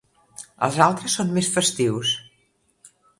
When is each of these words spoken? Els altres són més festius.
Els 0.67 0.79
altres 0.85 1.17
són 1.19 1.29
més 1.35 1.49
festius. 1.57 2.15